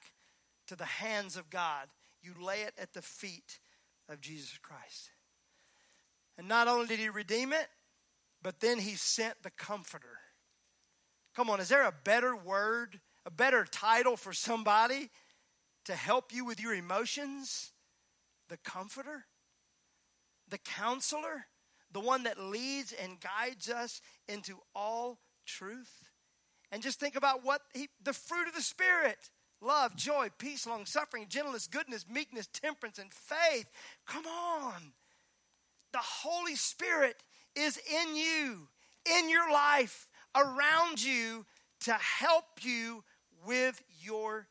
[0.72, 1.90] to the hands of God.
[2.24, 3.60] You lay it at the feet
[4.08, 5.10] of Jesus Christ.
[6.38, 7.68] And not only did he redeem it,
[8.42, 10.20] but then he sent the comforter.
[11.36, 15.10] Come on, is there a better word, a better title for somebody
[15.84, 17.74] to help you with your emotions?
[18.48, 19.26] The comforter,
[20.48, 21.48] the counselor,
[21.92, 26.10] the one that leads and guides us into all truth.
[26.72, 29.18] And just think about what he, the fruit of the Spirit
[29.62, 33.70] love, joy, peace, long suffering, gentleness, goodness, meekness, temperance, and faith.
[34.06, 34.94] Come on.
[35.94, 37.16] The Holy Spirit
[37.56, 38.68] is in you,
[39.18, 41.46] in your life, around you
[41.82, 43.04] to help you
[43.46, 44.48] with your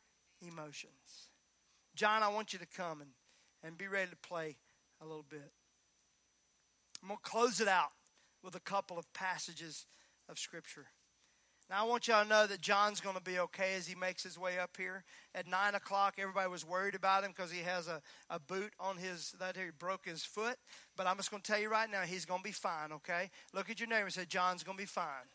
[0.46, 1.28] emotions.
[1.94, 3.10] John, I want you to come and,
[3.62, 4.56] and be ready to play
[5.00, 5.52] a little bit.
[7.02, 7.92] I'm going to close it out
[8.42, 9.86] with a couple of passages
[10.28, 10.86] of Scripture.
[11.70, 14.24] Now, I want y'all to know that John's going to be okay as he makes
[14.24, 15.04] his way up here.
[15.36, 18.96] At 9 o'clock, everybody was worried about him because he has a, a boot on
[18.96, 20.56] his, that he broke his foot.
[20.96, 23.30] But I'm just going to tell you right now, he's going to be fine, okay?
[23.54, 25.28] Look at your neighbor and say, John's going to be fine.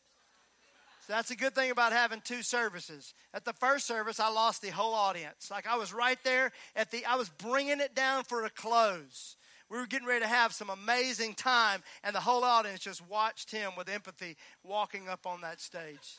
[1.08, 3.14] So that's a good thing about having two services.
[3.34, 5.50] At the first service, I lost the whole audience.
[5.50, 9.38] Like I was right there at the, I was bringing it down for a close
[9.70, 13.52] We were getting ready to have some amazing time, and the whole audience just watched
[13.52, 16.18] him with empathy walking up on that stage.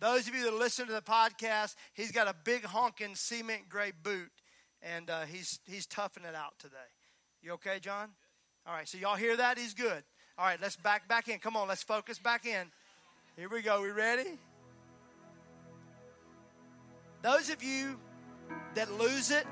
[0.00, 3.92] Those of you that listen to the podcast, he's got a big honking cement gray
[4.02, 4.30] boot,
[4.80, 6.76] and uh, he's he's toughing it out today.
[7.42, 8.10] You okay, John?
[8.66, 8.88] All right.
[8.88, 9.58] So y'all hear that?
[9.58, 10.04] He's good.
[10.38, 10.60] All right.
[10.60, 11.40] Let's back back in.
[11.40, 11.66] Come on.
[11.66, 12.68] Let's focus back in.
[13.36, 13.82] Here we go.
[13.82, 14.38] We ready?
[17.22, 17.98] Those of you
[18.74, 19.46] that lose it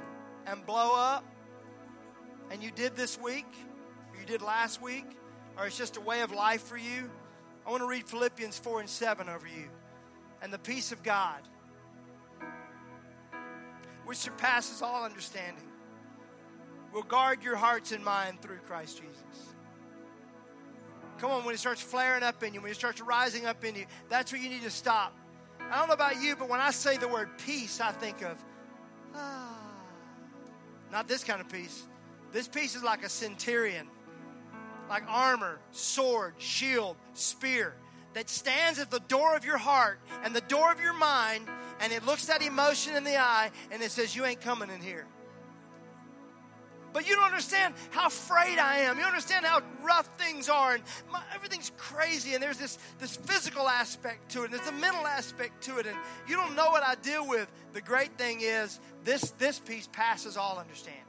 [0.46, 1.24] and blow up,
[2.52, 3.46] and you did this week,
[4.12, 5.06] or you did last week,
[5.58, 7.10] or it's just a way of life for you,
[7.66, 9.68] I want to read Philippians 4 and 7 over you.
[10.42, 11.40] And the peace of God,
[14.04, 15.64] which surpasses all understanding,
[16.92, 19.54] will guard your hearts and mind through Christ Jesus.
[21.18, 23.74] Come on, when it starts flaring up in you, when it starts rising up in
[23.74, 25.16] you, that's where you need to stop.
[25.70, 28.42] I don't know about you, but when I say the word peace, I think of,
[29.14, 29.58] ah,
[30.92, 31.86] not this kind of peace.
[32.32, 33.88] This peace is like a centurion,
[34.88, 37.74] like armor, sword, shield, spear
[38.16, 41.46] that stands at the door of your heart and the door of your mind,
[41.80, 44.80] and it looks that emotion in the eye and it says, You ain't coming in
[44.80, 45.06] here.
[46.94, 48.98] But you don't understand how afraid I am.
[48.98, 52.32] You understand how rough things are, and my, everything's crazy.
[52.32, 55.86] And there's this, this physical aspect to it, and there's a mental aspect to it,
[55.86, 55.96] and
[56.26, 57.52] you don't know what I deal with.
[57.74, 61.02] The great thing is, this, this peace passes all understanding.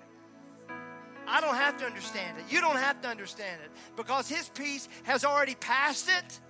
[1.26, 2.54] I don't have to understand it.
[2.54, 6.42] You don't have to understand it because His peace has already passed it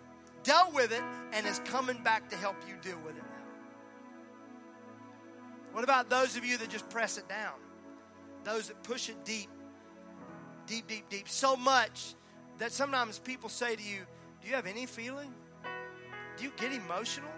[0.48, 3.38] dealt with it and is coming back to help you deal with it now.
[5.74, 7.56] What about those of you that just press it down?
[8.46, 9.50] Those that push it deep,
[10.66, 12.16] deep, deep, deep, so much
[12.60, 14.00] that sometimes people say to you,
[14.42, 15.34] Do you have any feeling?
[16.38, 17.30] Do you get emotional?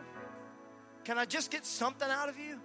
[1.04, 2.60] Can I just get something out of you?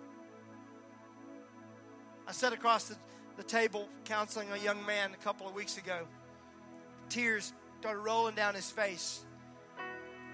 [2.28, 2.96] I sat across the,
[3.38, 6.06] the table counseling a young man a couple of weeks ago.
[7.08, 9.24] Tears started rolling down his face.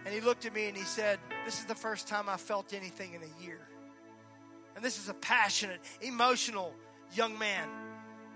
[0.04, 2.72] And he looked at me and he said, This is the first time I felt
[2.72, 3.68] anything in a year.
[4.74, 6.72] And this is a passionate, emotional
[7.14, 7.68] young man.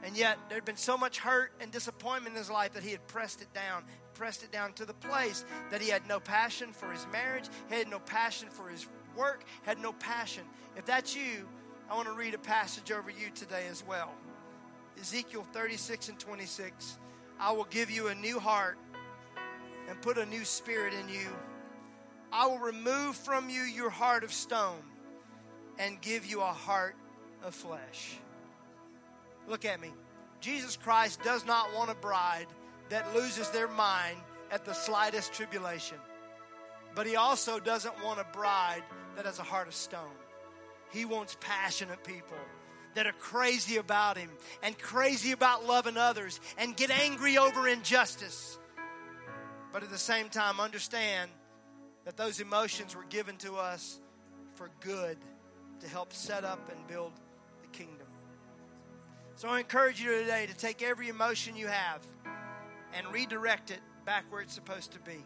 [0.03, 2.91] And yet, there had been so much hurt and disappointment in his life that he
[2.91, 6.73] had pressed it down, pressed it down to the place that he had no passion
[6.73, 8.87] for his marriage, he had no passion for his
[9.17, 10.45] work, had no passion.
[10.77, 11.49] If that's you,
[11.91, 14.13] I want to read a passage over you today as well.
[15.01, 16.99] Ezekiel 36 and 26.
[17.41, 18.79] I will give you a new heart
[19.89, 21.29] and put a new spirit in you
[22.35, 24.83] I will remove from you your heart of stone
[25.79, 26.97] and give you a heart
[27.45, 28.19] of flesh.
[29.47, 29.93] Look at me.
[30.41, 32.49] Jesus Christ does not want a bride
[32.89, 34.17] that loses their mind
[34.51, 35.97] at the slightest tribulation.
[36.97, 38.83] But he also doesn't want a bride
[39.15, 40.19] that has a heart of stone.
[40.93, 42.37] He wants passionate people
[42.97, 44.31] that are crazy about him
[44.61, 48.59] and crazy about loving others and get angry over injustice.
[49.73, 51.31] But at the same time, understand
[52.05, 54.01] that those emotions were given to us
[54.55, 55.17] for good
[55.81, 57.13] to help set up and build
[57.63, 58.07] the kingdom.
[59.37, 62.01] So I encourage you today to take every emotion you have
[62.93, 65.25] and redirect it back where it's supposed to be.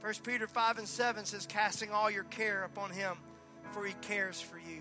[0.00, 3.18] 1 Peter 5 and 7 says, Casting all your care upon him,
[3.72, 4.80] for he cares for you.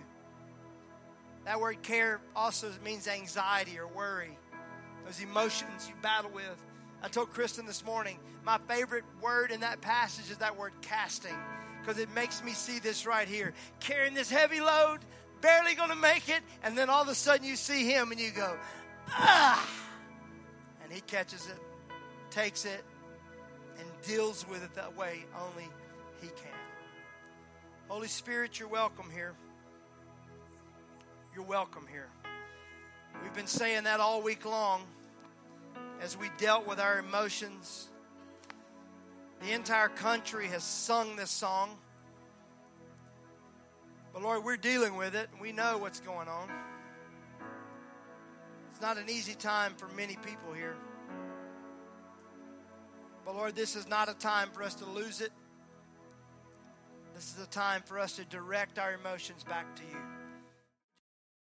[1.43, 4.37] That word care also means anxiety or worry,
[5.05, 6.68] those emotions you battle with.
[7.01, 11.35] I told Kristen this morning, my favorite word in that passage is that word casting,
[11.79, 13.53] because it makes me see this right here.
[13.79, 14.99] Carrying this heavy load,
[15.39, 18.19] barely going to make it, and then all of a sudden you see him and
[18.19, 18.57] you go,
[19.11, 19.69] ah!
[20.83, 21.59] And he catches it,
[22.31, 22.83] takes it,
[23.77, 25.69] and deals with it that way only
[26.21, 26.57] he can.
[27.87, 29.35] Holy Spirit, you're welcome here.
[31.33, 32.09] You're welcome here.
[33.23, 34.81] We've been saying that all week long
[36.01, 37.89] as we dealt with our emotions.
[39.41, 41.77] The entire country has sung this song.
[44.13, 46.49] But Lord, we're dealing with it we know what's going on.
[48.71, 50.75] It's not an easy time for many people here.
[53.25, 55.31] But Lord, this is not a time for us to lose it.
[57.13, 60.18] This is a time for us to direct our emotions back to you.